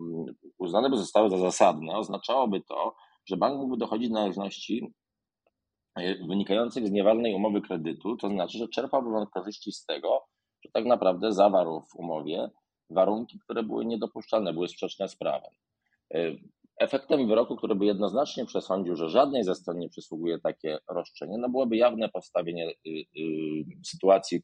uznane 0.59 0.91
by 0.91 0.97
zostały 0.97 1.31
za 1.31 1.39
zasadne, 1.39 1.97
oznaczałoby 1.97 2.61
to, 2.61 2.95
że 3.27 3.37
bank 3.37 3.57
mógłby 3.57 3.77
dochodzić 3.77 4.09
do 4.09 4.15
należności 4.15 4.95
e, 5.97 6.27
wynikających 6.27 6.87
z 6.87 6.91
nieważnej 6.91 7.35
umowy 7.35 7.61
kredytu, 7.61 8.17
to 8.17 8.29
znaczy, 8.29 8.59
że 8.59 8.69
czerpałby 8.69 9.09
on 9.17 9.27
korzyści 9.27 9.73
z 9.73 9.85
tego, 9.85 10.27
tak 10.73 10.85
naprawdę 10.85 11.33
zawarł 11.33 11.81
w 11.81 11.97
umowie 11.97 12.51
warunki, 12.91 13.39
które 13.39 13.63
były 13.63 13.85
niedopuszczalne, 13.85 14.53
były 14.53 14.69
sprzeczne 14.69 15.09
z 15.09 15.17
prawem. 15.17 15.51
E, 16.15 16.35
efektem 16.81 17.29
wyroku, 17.29 17.57
który 17.57 17.75
by 17.75 17.87
jednoznacznie 17.87 18.47
przesądził, 18.47 18.97
że 18.97 19.09
żadnej 19.09 19.45
ze 19.45 19.55
stron 19.55 19.79
nie 19.79 19.89
przysługuje 19.89 20.39
takie 20.39 20.79
roszczenie, 20.89 21.39
no 21.39 21.49
byłoby 21.49 21.77
jawne 21.77 22.09
postawienie 22.09 22.71
y, 22.71 22.91
y, 22.91 23.05
sytuacji 23.87 24.43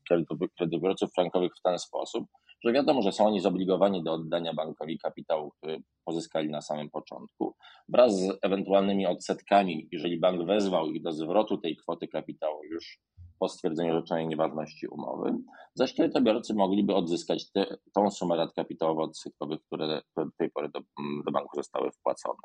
kredytobiorców 0.58 1.10
frankowych 1.14 1.52
w 1.58 1.62
ten 1.62 1.78
sposób, 1.78 2.24
że 2.64 2.72
wiadomo, 2.72 3.02
że 3.02 3.12
są 3.12 3.26
oni 3.26 3.40
zobligowani 3.40 4.04
do 4.04 4.12
oddania 4.12 4.54
bankowi 4.54 4.98
kapitału, 4.98 5.50
który 5.50 5.78
pozyskali 6.04 6.50
na 6.50 6.60
samym 6.60 6.90
początku, 6.90 7.54
wraz 7.88 8.20
z 8.20 8.38
ewentualnymi 8.42 9.06
odsetkami, 9.06 9.88
jeżeli 9.92 10.20
bank 10.20 10.46
wezwał 10.46 10.90
ich 10.90 11.02
do 11.02 11.12
zwrotu 11.12 11.58
tej 11.58 11.76
kwoty 11.76 12.08
kapitału 12.08 12.64
już 12.64 12.98
po 13.38 13.48
stwierdzeniu 13.48 13.92
orzeczenia 13.96 14.28
nieważności 14.28 14.86
umowy, 14.86 15.32
zaś 15.74 15.94
kredytobiorcy 15.94 16.54
mogliby 16.54 16.94
odzyskać 16.94 17.52
te, 17.52 17.76
tą 17.94 18.10
sumę 18.10 18.36
rat 18.36 18.50
kapitałowo-odsetkowych, 18.54 19.58
które 19.66 20.02
do 20.16 20.24
tej 20.38 20.50
pory 20.50 20.68
do, 20.68 20.80
do 21.26 21.32
banku 21.32 21.56
zostały 21.56 21.90
wpłacone. 21.90 22.38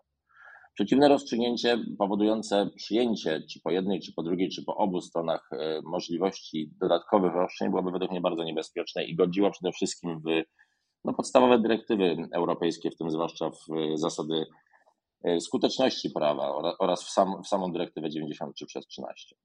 Przeciwne 0.74 1.10
rozstrzygnięcie 1.10 1.78
powodujące 1.98 2.70
przyjęcie 2.76 3.42
czy 3.52 3.60
po 3.64 3.72
jednej, 3.72 4.00
czy 4.00 4.14
po 4.14 4.24
drugiej, 4.24 4.50
czy 4.50 4.64
po 4.66 4.76
obu 4.76 5.02
stronach 5.02 5.50
e, 5.52 5.82
możliwości 5.84 6.72
dodatkowych 6.82 7.34
roszczeń 7.34 7.70
byłoby 7.70 7.92
według 7.92 8.12
mnie 8.12 8.22
bardzo 8.22 8.44
niebezpieczne 8.44 9.04
i 9.04 9.16
godziło 9.16 9.52
przede 9.52 9.72
wszystkim 9.72 10.20
w 10.20 10.44
no, 11.06 11.14
podstawowe 11.14 11.60
dyrektywy 11.60 12.16
europejskie, 12.32 12.92
w 12.92 12.98
tym 12.98 13.12
zwłaszcza 13.12 13.50
w 13.50 13.66
zasady 13.96 14.46
e, 15.24 15.40
skuteczności 15.40 16.10
prawa 16.10 16.54
oraz 16.80 17.04
w, 17.04 17.10
sam, 17.10 17.44
w 17.44 17.48
samą 17.48 17.72
dyrektywę 17.72 18.10
93 18.10 18.66
przez 18.66 18.88
13. 18.88 19.36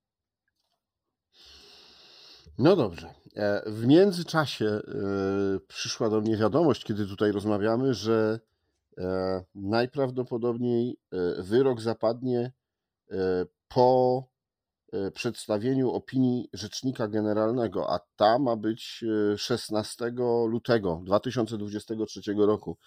No 2.58 2.76
dobrze. 2.76 3.14
E, 3.34 3.70
w 3.70 3.86
międzyczasie 3.86 4.66
e, 4.66 4.80
przyszła 5.68 6.10
do 6.10 6.20
mnie 6.20 6.36
wiadomość, 6.36 6.84
kiedy 6.84 7.06
tutaj 7.06 7.32
rozmawiamy, 7.32 7.94
że 7.94 8.40
e, 8.98 9.44
najprawdopodobniej 9.54 10.98
wyrok 11.38 11.80
zapadnie 11.80 12.52
po 13.68 14.24
przedstawieniu 15.14 15.90
opinii 15.90 16.48
Rzecznika 16.52 17.08
Generalnego, 17.08 17.94
a 17.94 17.98
ta 18.16 18.38
ma 18.38 18.56
być 18.56 19.04
16 19.36 20.12
lutego 20.48 21.02
2023 21.04 22.20
roku. 22.38 22.78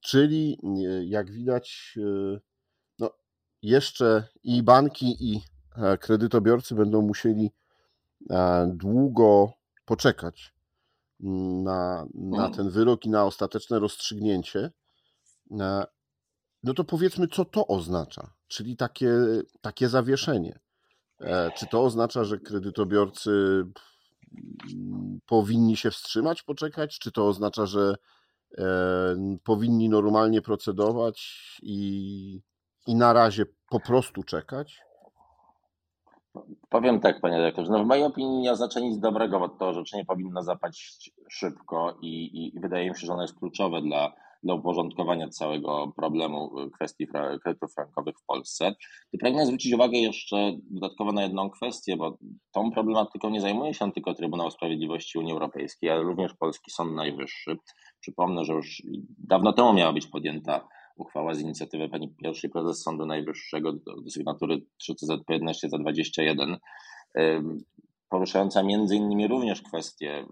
Czyli 0.00 0.58
jak 1.04 1.30
widać, 1.30 1.98
no, 2.98 3.10
jeszcze 3.62 4.28
i 4.42 4.62
banki, 4.62 5.16
i 5.20 5.42
kredytobiorcy 6.00 6.74
będą 6.74 7.02
musieli 7.02 7.50
długo 8.66 9.52
poczekać 9.84 10.54
na, 11.64 12.06
na 12.14 12.50
ten 12.50 12.70
wyrok 12.70 13.04
i 13.04 13.10
na 13.10 13.24
ostateczne 13.24 13.78
rozstrzygnięcie, 13.78 14.70
e, 15.60 15.84
no 16.62 16.74
to 16.74 16.84
powiedzmy, 16.84 17.28
co 17.28 17.44
to 17.44 17.66
oznacza, 17.66 18.34
czyli 18.48 18.76
takie, 18.76 19.12
takie 19.60 19.88
zawieszenie. 19.88 20.58
E, 21.20 21.50
czy 21.58 21.66
to 21.66 21.82
oznacza, 21.82 22.24
że 22.24 22.38
kredytobiorcy 22.38 23.64
mm, 24.72 25.18
powinni 25.26 25.76
się 25.76 25.90
wstrzymać, 25.90 26.42
poczekać? 26.42 26.98
Czy 26.98 27.12
to 27.12 27.28
oznacza, 27.28 27.66
że 27.66 27.94
powinni 29.44 29.88
normalnie 29.88 30.42
procedować 30.42 31.20
i, 31.62 32.40
i 32.86 32.94
na 32.94 33.12
razie 33.12 33.46
po 33.70 33.80
prostu 33.80 34.22
czekać? 34.22 34.80
Powiem 36.68 37.00
tak, 37.00 37.20
panie 37.20 37.36
dyrektorze. 37.36 37.72
No 37.72 37.84
w 37.84 37.86
mojej 37.86 38.04
opinii 38.04 38.40
nie 38.40 38.52
oznacza 38.52 38.80
nic 38.80 38.98
dobrego, 38.98 39.38
bo 39.38 39.48
to 39.48 39.68
orzeczenie 39.68 40.04
powinno 40.04 40.42
zapaść 40.42 41.10
szybko 41.30 41.96
i, 42.02 42.38
i 42.56 42.60
wydaje 42.60 42.90
mi 42.90 42.96
się, 42.96 43.06
że 43.06 43.12
ono 43.12 43.22
jest 43.22 43.38
kluczowe 43.38 43.82
dla, 43.82 44.12
dla 44.42 44.54
uporządkowania 44.54 45.28
całego 45.28 45.92
problemu 45.96 46.50
kwestii 46.74 47.06
kredytów 47.42 47.74
frankowych 47.74 48.18
w 48.18 48.24
Polsce. 48.26 48.74
I 49.12 49.18
pragnę 49.18 49.46
zwrócić 49.46 49.74
uwagę 49.74 49.98
jeszcze 49.98 50.52
dodatkowo 50.70 51.12
na 51.12 51.22
jedną 51.22 51.50
kwestię, 51.50 51.96
bo 51.96 52.18
tą 52.52 52.70
problematyką 52.70 53.30
nie 53.30 53.40
zajmuje 53.40 53.74
się 53.74 53.92
tylko 53.92 54.14
Trybunał 54.14 54.50
Sprawiedliwości 54.50 55.18
Unii 55.18 55.32
Europejskiej, 55.32 55.90
ale 55.90 56.02
również 56.02 56.34
Polski 56.34 56.70
Sąd 56.70 56.92
Najwyższy. 56.92 57.56
Przypomnę, 58.00 58.44
że 58.44 58.52
już 58.52 58.82
dawno 59.18 59.52
temu 59.52 59.72
miała 59.72 59.92
być 59.92 60.06
podjęta 60.06 60.68
uchwała 60.96 61.34
z 61.34 61.40
inicjatywy 61.40 61.88
pani 61.88 62.14
pierwszej 62.22 62.50
prezes 62.50 62.82
Sądu 62.82 63.06
Najwyższego 63.06 63.72
do, 63.72 64.00
do 64.00 64.10
sygnatury 64.10 64.56
3CZP 64.56 65.22
11 65.28 65.68
za 65.68 65.78
21. 65.78 66.56
poruszająca 68.08 68.62
innymi 68.92 69.28
również 69.28 69.62
kwestie, 69.62 70.26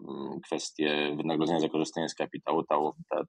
kwestie 0.45 1.15
wynagrodzenia 1.17 1.61
za 1.61 1.69
korzystanie 1.69 2.09
z 2.09 2.15
kapitału. 2.15 2.63
Ta, 2.63 2.77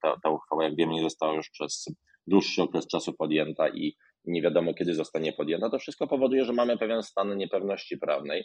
ta, 0.02 0.20
ta 0.24 0.30
uchwała, 0.30 0.64
jak 0.64 0.76
wiemy, 0.76 0.94
nie 0.94 1.02
została 1.02 1.34
już 1.34 1.50
przez 1.50 1.86
dłuższy 2.28 2.64
okres 2.64 2.88
czasu 2.88 3.14
podjęta 3.14 3.70
i 3.70 3.96
nie 4.26 4.42
wiadomo 4.42 4.74
kiedy 4.74 4.96
zostanie 4.96 5.34
podjęta. 5.34 5.70
To 5.70 5.80
wszystko 5.80 6.08
powoduje, 6.08 6.46
że 6.46 6.54
mamy 6.54 6.78
pewien 6.78 7.04
stan 7.04 7.38
niepewności 7.38 7.98
prawnej. 7.98 8.44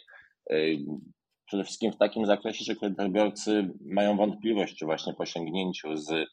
Przede 1.45 1.63
wszystkim 1.63 1.91
w 1.91 1.97
takim 1.97 2.25
zakresie, 2.25 2.65
że 2.65 2.75
kredytobiorcy 2.75 3.69
mają 3.85 4.17
wątpliwość, 4.17 4.77
czy 4.77 4.85
właśnie 4.85 5.13
po 5.13 5.25
sięgnięciu 5.25 5.95
z 5.95 6.27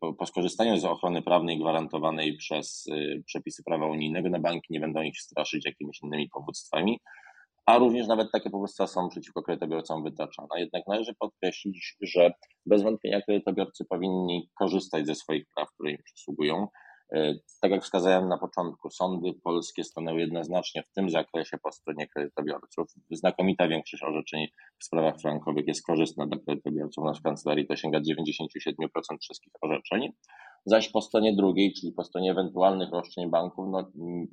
po, 0.00 0.14
po 0.14 0.26
skorzystaniu 0.26 0.78
z 0.78 0.84
ochrony 0.84 1.22
prawnej 1.22 1.58
gwarantowanej 1.58 2.36
przez 2.36 2.86
przepisy 3.26 3.62
prawa 3.66 3.86
unijnego 3.86 4.28
na 4.28 4.38
banki 4.38 4.72
nie 4.72 4.80
będą 4.80 5.02
ich 5.02 5.20
straszyć 5.20 5.66
jakimiś 5.66 6.02
innymi 6.02 6.28
powództwami, 6.28 7.00
a 7.66 7.78
również 7.78 8.06
nawet 8.06 8.28
takie 8.32 8.50
powództwa 8.50 8.86
są 8.86 9.08
przeciwko 9.08 9.42
kredytobiorcom 9.42 10.04
wytaczane. 10.04 10.48
Jednak 10.60 10.82
należy 10.88 11.14
podkreślić, 11.18 11.96
że 12.00 12.32
bez 12.66 12.82
wątpienia 12.82 13.20
kredytobiorcy 13.20 13.84
powinni 13.84 14.48
korzystać 14.58 15.06
ze 15.06 15.14
swoich 15.14 15.44
praw, 15.54 15.68
które 15.74 15.90
im 15.90 15.98
przysługują. 16.04 16.68
E, 17.14 17.34
tak 17.60 17.70
jak 17.70 17.82
wskazałem 17.82 18.28
na 18.28 18.38
początku, 18.38 18.90
sądy 18.90 19.32
polskie 19.44 19.84
stanęły 19.84 20.20
jednoznacznie 20.20 20.82
w 20.82 20.92
tym 20.92 21.10
zakresie 21.10 21.58
po 21.58 21.72
stronie 21.72 22.08
kredytobiorców. 22.08 22.86
Znakomita 23.10 23.68
większość 23.68 24.02
orzeczeń 24.02 24.46
w 24.78 24.84
sprawach 24.84 25.20
frankowych 25.20 25.66
jest 25.66 25.86
korzystna 25.86 26.26
dla 26.26 26.38
kredytobiorców. 26.38 27.04
Nasz 27.04 27.20
kancelarii 27.20 27.66
to 27.66 27.76
sięga 27.76 28.00
97% 28.00 29.18
wszystkich 29.20 29.52
orzeczeń. 29.62 30.12
Zaś 30.66 30.88
po 30.88 31.00
stronie 31.02 31.36
drugiej, 31.36 31.72
czyli 31.72 31.92
po 31.92 32.04
stronie 32.04 32.30
ewentualnych 32.30 32.90
roszczeń 32.92 33.30
banków, 33.30 33.66
no, 33.70 33.92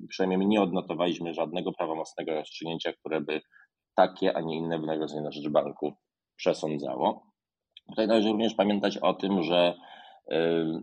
przynajmniej 0.10 0.48
nie 0.48 0.62
odnotowaliśmy 0.62 1.34
żadnego 1.34 1.72
prawomocnego 1.72 2.34
rozstrzygnięcia, 2.34 2.94
które 2.94 3.22
by 3.22 3.42
takie, 3.96 4.38
a 4.38 4.42
nie 4.42 4.58
inne 4.58 4.80
wynagrodzenie 4.80 5.22
na 5.22 5.32
rzecz 5.32 5.50
banku 5.50 5.94
przesądzało. 6.36 7.28
Tutaj 7.90 8.08
należy 8.08 8.30
również 8.30 8.54
pamiętać 8.54 8.98
o 8.98 9.14
tym, 9.14 9.44
że 9.44 9.76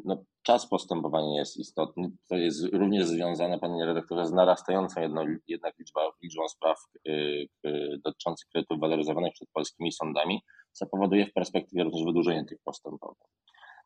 no, 0.05 0.25
czas 0.43 0.69
postępowania 0.69 1.39
jest 1.39 1.57
istotny. 1.57 2.11
To 2.29 2.37
jest 2.37 2.65
również 2.73 3.07
związane, 3.07 3.59
panie 3.59 3.87
redaktorze, 3.87 4.27
z 4.27 4.33
narastającą 4.33 5.01
jedno, 5.01 5.25
jednak 5.49 5.79
liczba, 5.79 6.01
liczbą 6.23 6.49
spraw 6.49 6.79
yy, 7.05 7.47
yy, 7.65 7.99
dotyczących 8.05 8.49
kredytów 8.49 8.81
waloryzowanych 8.81 9.33
przed 9.33 9.49
polskimi 9.53 9.93
sądami, 9.93 10.41
co 10.73 10.87
powoduje 10.87 11.27
w 11.27 11.33
perspektywie 11.33 11.85
również 11.85 12.05
wydłużenie 12.05 12.45
tych 12.45 12.59
postępowań. 12.65 13.17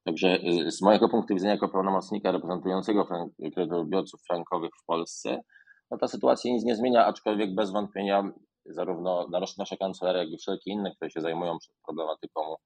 Także 0.05 0.39
y, 0.45 0.71
z 0.71 0.83
mojego 0.83 1.09
punktu 1.09 1.35
widzenia, 1.35 1.53
jako 1.53 1.69
pełnomocnika 1.69 2.33
reprezentującego 2.33 3.05
frank 3.05 3.33
kredytobiorców 3.55 4.21
frankowych 4.27 4.71
w 4.83 4.87
Polsce, 4.87 5.41
no 5.91 5.99
ta 5.99 6.09
sytuacja 6.09 6.53
nic 6.53 6.65
nie 6.65 6.77
zmienia, 6.77 7.07
aczkolwiek 7.07 7.55
bez 7.55 7.71
wątpienia 7.71 8.33
zarówno 8.67 9.29
nasza 9.59 9.77
kancelaria, 9.77 10.23
jak 10.23 10.33
i 10.33 10.39
wszelkie 10.39 10.71
inne, 10.71 10.95
które 10.95 11.11
się 11.11 11.21
zajmują 11.21 11.59
problematyką 11.87 12.41
y, 12.55 12.57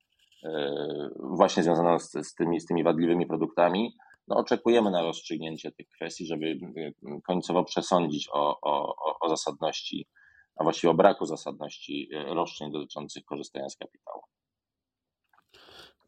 właśnie 1.16 1.62
związaną 1.62 1.98
z, 1.98 2.10
z, 2.10 2.34
tymi, 2.34 2.60
z 2.60 2.66
tymi 2.66 2.84
wadliwymi 2.84 3.26
produktami, 3.26 3.96
no 4.28 4.36
oczekujemy 4.36 4.90
na 4.90 5.02
rozstrzygnięcie 5.02 5.72
tych 5.72 5.88
kwestii, 5.88 6.26
żeby 6.26 6.46
y, 6.46 6.94
końcowo 7.26 7.64
przesądzić 7.64 8.28
o, 8.32 8.60
o, 8.62 8.94
o 9.20 9.28
zasadności, 9.28 10.08
a 10.56 10.64
właściwie 10.64 10.90
o 10.90 10.94
braku 10.94 11.26
zasadności 11.26 12.08
roszczeń 12.26 12.72
dotyczących 12.72 13.24
korzystania 13.24 13.68
z 13.68 13.76
kapitału. 13.76 14.22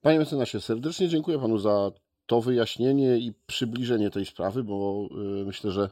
Panie 0.01 0.19
mecenasie, 0.19 0.61
serdecznie 0.61 1.09
dziękuję 1.09 1.39
panu 1.39 1.59
za 1.59 1.91
to 2.27 2.41
wyjaśnienie 2.41 3.17
i 3.17 3.33
przybliżenie 3.47 4.11
tej 4.11 4.27
sprawy, 4.27 4.65
bo 4.65 5.09
myślę, 5.47 5.71
że 5.71 5.91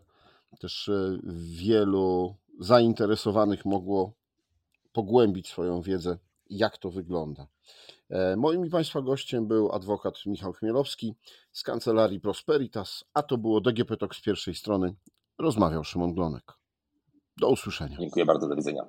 też 0.61 0.91
wielu 1.59 2.37
zainteresowanych 2.61 3.65
mogło 3.65 4.13
pogłębić 4.93 5.49
swoją 5.49 5.83
wiedzę, 5.83 6.19
jak 6.51 6.79
to 6.79 6.91
wygląda. 6.91 7.47
E, 8.13 8.37
moim 8.37 8.67
i 8.67 8.71
Państwa 8.71 9.03
gościem 9.03 9.47
był 9.47 9.73
adwokat 9.73 10.27
Michał 10.27 10.53
Chmielowski 10.53 11.15
z 11.53 11.63
kancelarii 11.63 12.21
Prosperitas, 12.21 13.05
a 13.15 13.23
to 13.23 13.39
było 13.39 13.61
DGP 13.61 13.97
Talk 13.97 14.15
z 14.15 14.21
pierwszej 14.21 14.55
strony. 14.55 14.95
Rozmawiał 15.39 15.85
Szymon 15.85 16.15
Glonek. 16.15 16.53
Do 17.41 17.49
usłyszenia. 17.49 17.97
Dziękuję 18.01 18.27
bardzo, 18.27 18.49
do 18.49 18.57
widzenia. 18.57 18.83